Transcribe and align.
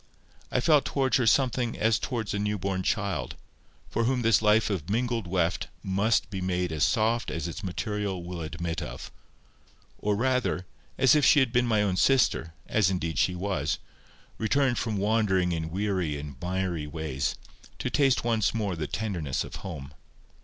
I 0.51 0.61
felt 0.61 0.83
towards 0.83 1.17
her 1.17 1.27
somewhat 1.27 1.75
as 1.75 1.99
towards 1.99 2.33
a 2.33 2.39
new 2.39 2.57
born 2.57 2.81
child, 2.81 3.35
for 3.87 4.05
whom 4.05 4.23
this 4.23 4.41
life 4.41 4.71
of 4.71 4.89
mingled 4.89 5.27
weft 5.27 5.67
must 5.83 6.31
be 6.31 6.41
made 6.41 6.71
as 6.71 6.83
soft 6.83 7.29
as 7.29 7.47
its 7.47 7.63
material 7.63 8.23
will 8.23 8.41
admit 8.41 8.81
of; 8.81 9.11
or 9.99 10.15
rather, 10.15 10.65
as 10.97 11.13
if 11.13 11.23
she 11.23 11.39
had 11.39 11.53
been 11.53 11.67
my 11.67 11.83
own 11.83 11.97
sister, 11.97 12.55
as 12.65 12.89
indeed 12.89 13.19
she 13.19 13.35
was, 13.35 13.77
returned 14.39 14.79
from 14.79 14.97
wandering 14.97 15.51
in 15.51 15.69
weary 15.69 16.17
and 16.19 16.35
miry 16.41 16.87
ways, 16.87 17.35
to 17.77 17.91
taste 17.91 18.23
once 18.23 18.55
more 18.55 18.75
the 18.75 18.87
tenderness 18.87 19.43
of 19.43 19.57
home. 19.57 19.93